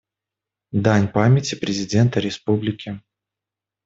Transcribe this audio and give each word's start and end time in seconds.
Дань 0.73 1.11
памяти 1.13 1.53
президента 1.59 2.19
Республики. 2.21 2.99